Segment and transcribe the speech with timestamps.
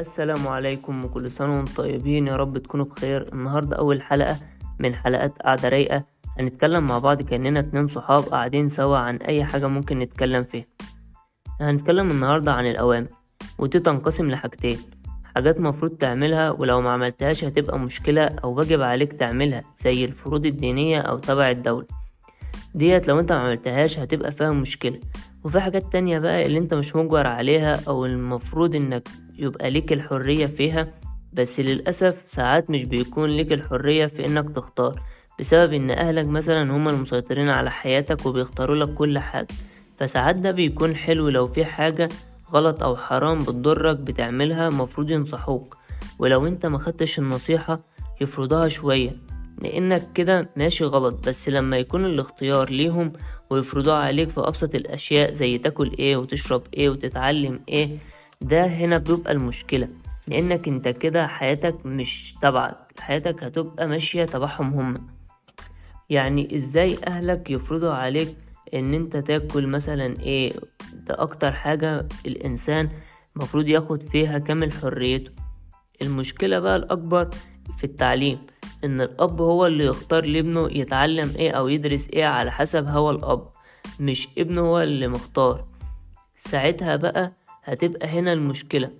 [0.00, 2.26] السلام عليكم وكل سنة وأنتم طيبين.
[2.26, 3.32] يا رب تكونوا بخير.
[3.32, 4.36] النهاردة أول حلقة
[4.78, 6.04] من حلقات قعدة رايقة.
[6.38, 10.64] هنتكلم مع بعض كأننا اتنين صحاب قاعدين سوا عن أي حاجة ممكن نتكلم فيها.
[11.60, 13.08] هنتكلم النهاردة عن الأوامر
[13.58, 14.78] ودي تنقسم لحاجتين.
[15.34, 21.00] حاجات مفروض تعملها ولو ما عملتهاش هتبقى مشكلة أو واجب عليك تعملها زي الفروض الدينية
[21.00, 21.86] أو تبع الدولة.
[22.74, 25.00] ديت لو انت ما عملتهاش هتبقى فيها مشكلة.
[25.44, 29.08] وفي حاجات تانية بقى اللي انت مش مجبر عليها أو المفروض إنك
[29.38, 30.86] يبقى ليك الحرية فيها
[31.32, 35.02] بس للأسف ساعات مش بيكون ليك الحرية في إنك تختار
[35.40, 39.48] بسبب إن أهلك مثلا هما المسيطرين على حياتك وبيختاروا لك كل حاجة.
[39.98, 42.08] فساعات ده بيكون حلو لو في حاجة
[42.52, 45.76] غلط أو حرام بتضرك بتعملها مفروض ينصحوك.
[46.18, 47.80] ولو أنت ما خدتش النصيحة
[48.20, 49.12] يفرضوها شوية
[49.62, 53.12] لإنك كده ماشي غلط بس لما يكون الاختيار ليهم
[53.50, 57.88] ويفرضوها عليك في أبسط الأشياء زي تاكل إيه وتشرب إيه وتتعلم إيه
[58.40, 59.88] ده هنا بيبقى المشكلة
[60.28, 65.06] لأنك أنت كده حياتك مش تبعك حياتك هتبقى ماشية تبعهم هم.
[66.10, 68.36] يعني إزاي أهلك يفرضوا عليك
[68.74, 70.52] إن أنت تاكل مثلا إيه
[70.92, 72.88] ده أكتر حاجة الإنسان
[73.36, 75.30] مفروض ياخد فيها كامل حريته؟
[76.02, 77.30] المشكلة بقى الأكبر
[77.78, 78.38] في التعليم
[78.84, 83.48] إن الأب هو اللي يختار لابنه يتعلم إيه أو يدرس إيه على حسب هوى الأب
[84.00, 85.64] مش ابنه هو اللي مختار.
[86.36, 87.32] ساعتها بقى
[87.64, 88.90] هتبقى هنا المشكلة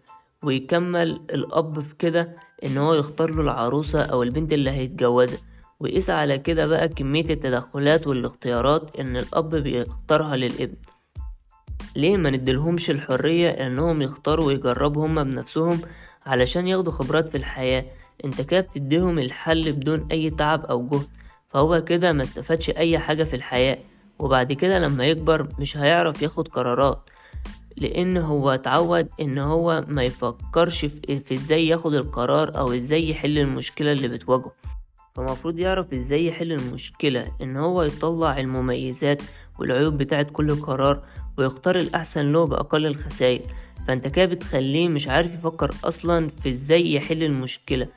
[0.42, 5.38] ويكمل الأب في كده إن هو يختار له العروسة أو البنت اللي هيتجوزها.
[5.80, 10.76] وقيس على كده بقى كمية التدخلات والاختيارات إن الأب بيختارها للابن.
[11.96, 15.80] ليه ما نديلهمش الحرية إنهم يختاروا ويجربوا هما بنفسهم
[16.26, 17.84] علشان ياخدوا خبرات في الحياة؟
[18.24, 21.06] أنت كده بتديهم الحل بدون أي تعب أو جهد
[21.48, 23.78] فهو كده ما استفادش أي حاجة في الحياة.
[24.18, 27.10] وبعد كده لما يكبر مش هيعرف ياخد قرارات.
[27.76, 33.38] لأن هو اتعود إن هو ما يفكرش في, في إزاي ياخد القرار أو إزاي يحل
[33.38, 34.52] المشكلة اللي بتواجهه.
[35.14, 39.22] فمفروض يعرف إزاي يحل المشكلة إن هو يطلع المميزات
[39.58, 41.04] والعيوب بتاعت كل قرار
[41.38, 43.42] ويختار الأحسن له بأقل الخسائر.
[43.88, 47.88] فأنت كده بتخليه مش عارف يفكر أصلا في إزاي يحل المشكلة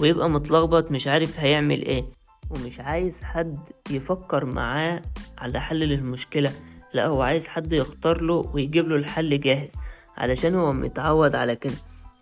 [0.00, 2.04] ويبقى متلخبط مش عارف هيعمل إيه.
[2.50, 3.58] ومش عايز حد
[3.90, 5.02] يفكر معاه
[5.38, 6.52] على حل للمشكلة
[6.96, 9.76] لا هو عايز حد يختار له ويجيب له الحل جاهز
[10.16, 11.74] علشان هو متعود على كده.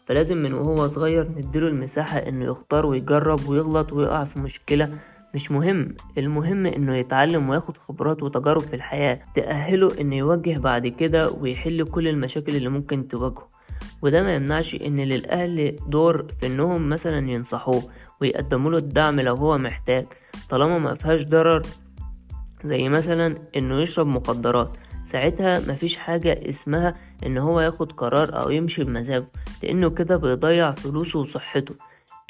[0.06, 4.90] فلازم من وهو صغير نديله المساحة إنه يختار ويجرب ويغلط ويقع في مشكلة
[5.34, 5.96] مش مهم.
[6.18, 12.08] المهم إنه يتعلم وياخد خبرات وتجارب في الحياة تأهله إنه يواجه بعد كده ويحل كل
[12.08, 13.48] المشاكل اللي ممكن تواجهه.
[14.02, 17.82] وده ما يمنعش إن للأهل دور في إنهم مثلا ينصحوه
[18.20, 20.06] ويقدموا له الدعم لو هو محتاج.
[20.50, 21.62] طالما ما فيهاش ضرر
[22.64, 24.76] زي مثلا إنه يشرب مخدرات.
[25.04, 26.94] ساعتها مفيش حاجة اسمها
[27.26, 29.26] إن هو ياخد قرار أو يمشي بمزاجه
[29.62, 31.74] لأنه كده بيضيع فلوسه وصحته.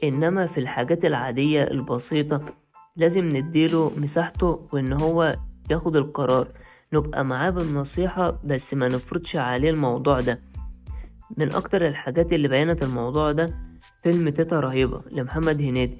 [0.04, 2.42] إنما في الحاجات العادية البسيطة
[2.96, 5.36] لازم نديله مساحته وإن هو
[5.70, 6.48] ياخد القرار.
[6.92, 10.40] نبقى معاه بالنصيحة بس ما نفرضش عليه الموضوع ده.
[11.36, 13.54] من أكتر الحاجات اللي بينت الموضوع ده
[14.02, 15.98] فيلم تيتا رهيبة لمحمد هنيدي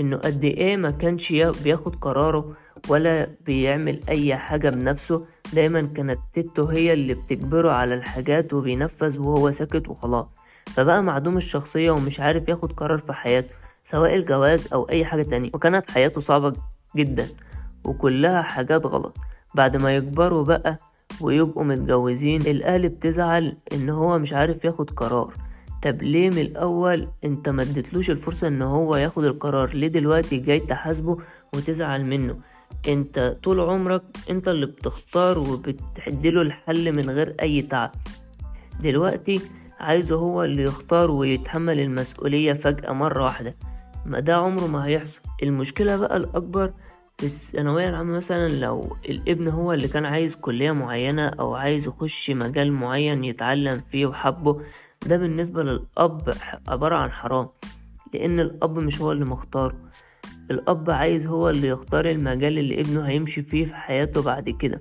[0.00, 1.32] إنه قد إيه ما كانش
[1.64, 2.52] بياخد قراره
[2.88, 5.24] ولا بيعمل أي حاجة بنفسه.
[5.52, 10.26] دايما كانت تيتو هي اللي بتجبره على الحاجات وبينفذ وهو ساكت وخلاص.
[10.66, 15.50] فبقى معدوم الشخصية ومش عارف ياخد قرار في حياته سواء الجواز أو أي حاجة تانية.
[15.54, 16.52] وكانت حياته صعبة
[16.96, 17.28] جدا
[17.84, 19.16] وكلها حاجات غلط.
[19.54, 20.78] بعد ما يكبروا بقى
[21.20, 25.34] ويبقوا متجوزين الأهل بتزعل إن هو مش عارف ياخد قرار.
[25.82, 30.60] طب ليه من الأول أنت ما اديتلوش الفرصة إن هو ياخد القرار؟ ليه دلوقتي جاي
[30.60, 31.18] تحاسبه
[31.54, 32.36] وتزعل منه؟
[32.88, 37.90] انت طول عمرك انت اللي بتختار وبتحدله الحل من غير اي تعب.
[38.80, 39.40] دلوقتي
[39.80, 43.54] عايزه هو اللي يختار ويتحمل المسؤولية فجأة مرة واحدة.
[44.06, 45.20] ما ده عمره ما هيحصل.
[45.42, 46.72] المشكلة بقى الأكبر
[47.18, 52.30] في الثانوية العامة مثلا لو الابن هو اللي كان عايز كلية معينة أو عايز يخش
[52.30, 54.60] مجال معين يتعلم فيه وحبه
[55.06, 56.34] ده بالنسبة للأب
[56.68, 57.48] عبارة عن حرام
[58.14, 59.74] لأن الأب مش هو اللي مختاره.
[60.50, 64.78] الأب عايز هو اللي يختار المجال اللي ابنه هيمشي فيه في حياته بعد كده.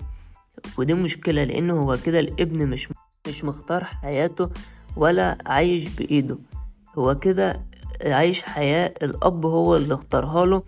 [0.78, 2.90] ودي مشكلة لأن هو كده الابن مش
[3.28, 4.50] مش مختار حياته
[4.96, 6.38] ولا عايش بإيده.
[6.98, 7.62] هو كده
[8.06, 10.64] عايش حياة الأب هو اللي اختارها له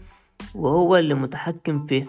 [0.55, 2.07] وهو اللي متحكم فيها.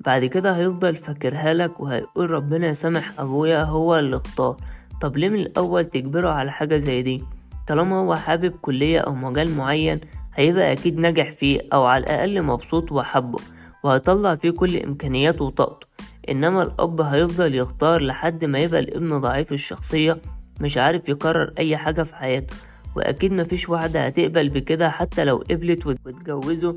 [0.00, 4.56] بعد كده هيفضل فاكرها لك وهيقول ربنا يسامح أبويا هو اللي اختار.
[5.00, 7.24] طب ليه من الأول تجبره على حاجة زي دي؟
[7.66, 10.00] طالما هو حابب كلية أو مجال معين
[10.38, 13.38] هيبقى أكيد نجح فيه أو على الأقل مبسوط وحبه
[13.84, 15.86] وهيطلع فيه كل إمكانياته وطاقته.
[16.28, 20.18] إنما الأب هيفضل يختار لحد ما يبقى الابن ضعيف الشخصية
[20.60, 22.56] مش عارف يقرر أي حاجة في حياته.
[22.96, 26.72] وأكيد مفيش واحدة هتقبل بكده حتى لو قبلت واتجوزوا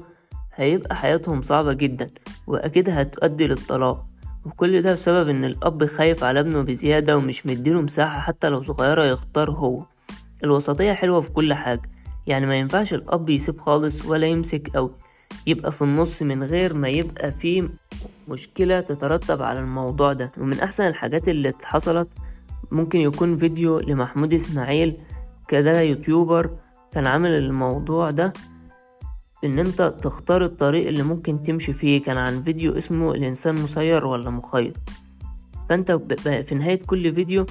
[0.55, 2.07] هيبقى حياتهم صعبة جدا
[2.47, 4.05] وأكيد هتؤدي للطلاق.
[4.45, 9.03] وكل ده بسبب إن الأب خايف على ابنه بزيادة ومش مديله مساحة حتى لو صغيرة
[9.05, 9.83] يختار هو.
[10.43, 11.81] الوسطية حلوة في كل حاجة
[12.27, 14.91] يعني ما ينفعش الأب يسيب خالص ولا يمسك أو
[15.47, 17.69] يبقى في النص من غير ما يبقى فيه
[18.27, 20.31] مشكلة تترتب على الموضوع ده.
[20.37, 22.07] ومن أحسن الحاجات اللي حصلت
[22.71, 24.97] ممكن يكون فيديو لمحمود إسماعيل
[25.47, 26.49] كده يوتيوبر
[26.91, 28.33] كان عامل الموضوع ده
[29.43, 32.03] إن أنت تختار الطريق اللي ممكن تمشي فيه.
[32.03, 34.73] كان عن فيديو اسمه الإنسان مسير ولا مخير.
[35.69, 35.91] فأنت
[36.47, 37.45] في نهاية كل فيديو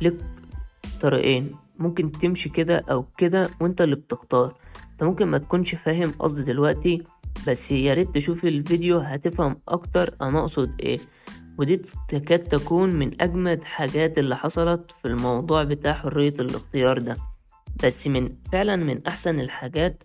[0.00, 0.14] لك
[1.00, 1.65] طريقين.
[1.78, 4.54] ممكن تمشي كده أو كده وأنت اللي بتختار.
[4.92, 7.02] أنت ممكن ما تكونش فاهم قصدي دلوقتي
[7.48, 10.98] بس يا ريت تشوف الفيديو هتفهم أكتر أنا أقصد إيه.
[11.58, 11.76] ودي
[12.08, 17.16] تكاد تكون من أجمد حاجات اللي حصلت في الموضوع بتاع حرية الاختيار ده.
[17.84, 20.02] بس من فعلا من أحسن الحاجات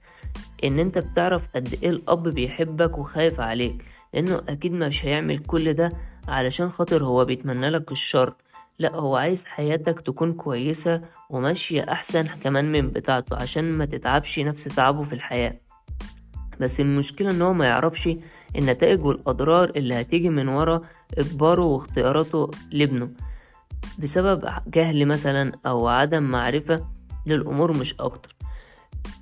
[0.64, 3.86] إن أنت بتعرف قد إيه الأب بيحبك وخايف عليك.
[4.14, 5.94] لأنه أكيد مش هيعمل كل ده
[6.28, 8.34] علشان خاطر هو بيتمنى لك الشر.
[8.82, 14.64] لا هو عايز حياتك تكون كويسة وماشية أحسن كمان من بتاعته عشان ما تتعبش نفس
[14.64, 15.60] تعبه في الحياة.
[16.60, 18.10] بس المشكلة إن هو ما يعرفش
[18.56, 20.82] النتائج والأضرار اللي هتيجي من ورا
[21.18, 23.10] إجباره واختياراته لابنه.
[24.00, 26.88] بسبب جهل مثلا أو عدم معرفة
[27.28, 28.36] للأمور مش أكتر.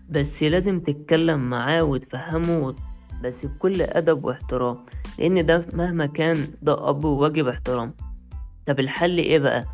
[0.10, 2.76] بس لازم تتكلم معاه وتفهمه
[3.24, 4.78] بس بكل أدب واحترام
[5.18, 7.94] لأن ده مهما كان ده أب وواجب احترام.
[8.70, 9.66] طب الحل إيه بقى؟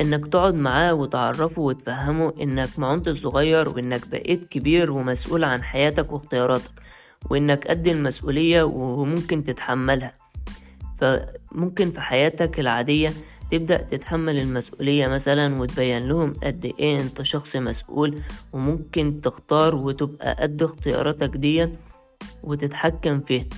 [0.00, 6.12] إنك تقعد معاه وتعرفه وتفهمه إنك ما عدتش صغير وإنك بقيت كبير ومسؤول عن حياتك
[6.12, 6.70] واختياراتك
[7.30, 10.14] وإنك قد المسؤولية وممكن تتحملها.
[10.98, 13.12] فممكن في حياتك العادية
[13.50, 18.18] تبدأ تتحمل المسؤولية مثلا وتبين لهم قد إيه أنت شخص مسؤول
[18.52, 21.68] وممكن تختار وتبقى قد اختياراتك دي
[22.42, 23.48] وتتحكم فيه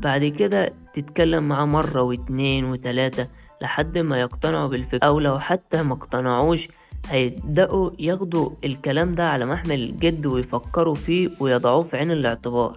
[0.00, 3.26] بعد كده تتكلم معاه مرة واتنين وتلاتة
[3.62, 5.06] لحد ما يقتنعوا بالفكرة.
[5.06, 6.68] أو لو حتى ما اقتنعوش
[7.08, 12.76] هيبدأوا ياخدوا الكلام ده على محمل الجد ويفكروا فيه ويضعوه في عين الاعتبار.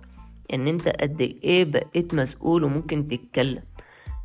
[0.54, 3.64] إن أنت قد إيه بقيت مسؤول وممكن تتكلم.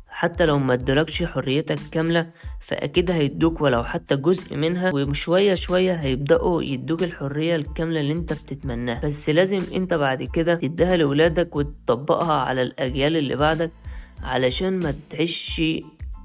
[0.07, 2.29] حتى لو ما ادولكش حريتك كاملة
[2.59, 4.91] فأكيد هيدوك ولو حتى جزء منها.
[4.93, 9.01] وشوية شوية هيبدأوا يدوك الحرية الكاملة اللي أنت بتتمناها.
[9.05, 13.71] بس لازم أنت بعد كده تديها لولادك وتطبقها على الأجيال اللي بعدك
[14.23, 15.61] علشان ما تعيش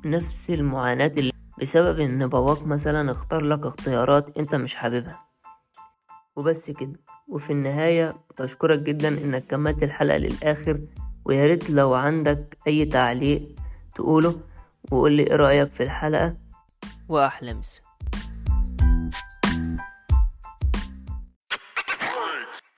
[0.04, 5.24] نفس المعاناة اللي بسبب إن باباك مثلا اختار لك اختيارات أنت مش حاببها.
[6.36, 7.00] وبس كده.
[7.28, 10.80] وفي النهاية بشكرك جدا إنك كملت الحلقة للآخر
[11.24, 13.54] وياريت لو عندك أي تعليق
[13.94, 14.40] تقوله
[14.90, 16.36] وقولي إيه رأيك في الحلقة.
[17.08, 17.89] وأحلى مسا.